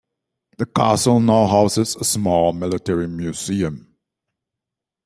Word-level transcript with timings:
The 0.57 0.65
castle 0.65 1.19
now 1.19 1.45
houses 1.45 1.95
a 1.95 2.03
small 2.03 2.53
military 2.53 3.07
museum. 3.07 3.95